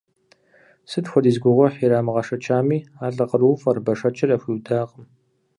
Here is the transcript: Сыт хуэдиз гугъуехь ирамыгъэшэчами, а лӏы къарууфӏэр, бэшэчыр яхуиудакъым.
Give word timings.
Сыт 0.91 1.05
хуэдиз 1.09 1.37
гугъуехь 1.43 1.79
ирамыгъэшэчами, 1.85 2.79
а 3.03 3.07
лӏы 3.13 3.25
къарууфӏэр, 3.29 3.77
бэшэчыр 3.85 4.29
яхуиудакъым. 4.35 5.05